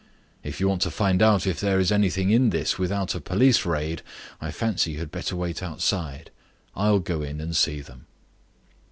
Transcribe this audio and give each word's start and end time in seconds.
If 0.41 0.59
you 0.59 0.67
want 0.67 0.81
to 0.81 0.89
find 0.89 1.21
out 1.21 1.45
if 1.45 1.59
there 1.59 1.79
is 1.79 1.91
anything 1.91 2.31
in 2.31 2.49
this 2.49 2.79
without 2.79 3.13
a 3.13 3.21
police 3.21 3.67
raid 3.67 4.01
I 4.41 4.49
fancy 4.49 4.93
you 4.93 4.97
had 4.97 5.11
better 5.11 5.35
wait 5.35 5.61
outside. 5.61 6.31
I'll 6.75 6.97
go 6.97 7.21
in 7.21 7.39
and 7.39 7.55
see 7.55 7.81
them." 7.81 8.07